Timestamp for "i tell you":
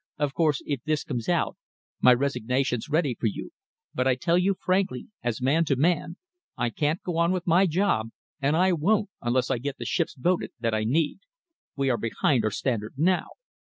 4.07-4.55